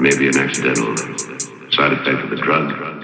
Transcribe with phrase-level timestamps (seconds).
[0.00, 0.96] may be an accidental
[1.72, 3.01] side effect of the drug.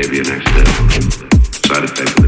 [0.00, 0.88] May be an accidental
[1.66, 2.27] side effect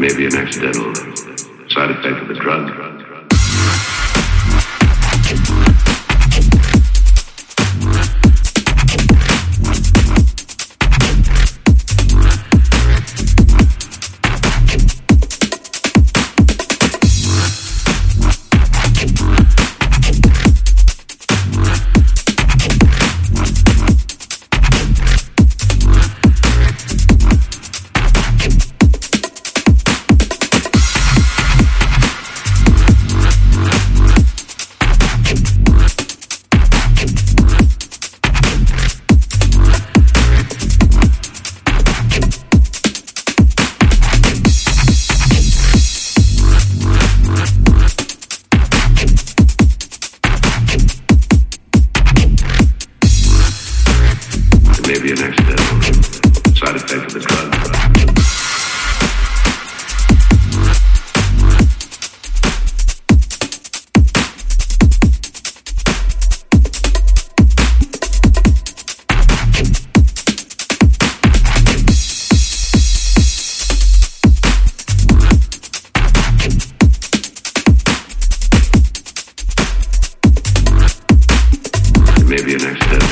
[0.00, 0.94] may be an accidental
[1.68, 2.89] side effect of the drug.
[54.90, 55.70] maybe an accidental
[82.16, 83.09] the maybe accident.